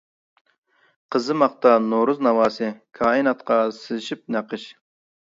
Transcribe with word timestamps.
قىزىماقتا 1.15 1.73
نورۇز 1.89 2.21
ناۋاسى، 2.29 2.71
كائىناتقا 3.01 3.59
سىزىشىپ 3.81 4.25
نەقىش. 4.39 4.65